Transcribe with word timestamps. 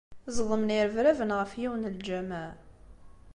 Ẓedmen 0.35 0.73
yirebraben 0.75 1.35
ɣef 1.39 1.51
yiwen 1.61 1.83
n 1.91 1.93
lǧameε. 1.97 2.51